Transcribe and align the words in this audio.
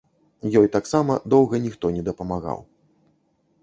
Ёй 0.61 0.67
таксама 0.77 1.19
доўга 1.35 1.55
ніхто 1.69 1.95
не 2.01 2.09
дапамагаў. 2.11 2.59